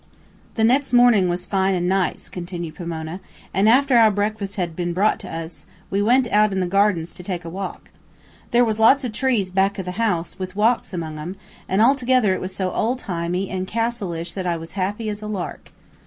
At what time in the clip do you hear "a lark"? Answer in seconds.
15.21-15.71